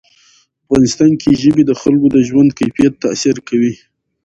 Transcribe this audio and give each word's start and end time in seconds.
افغانستان 0.63 1.11
کې 1.21 1.39
ژبې 1.41 1.63
د 1.65 1.71
خلکو 1.81 2.07
د 2.11 2.17
ژوند 2.27 2.49
کیفیت 2.59 2.93
تاثیر 3.03 3.37
کوي. 3.47 3.73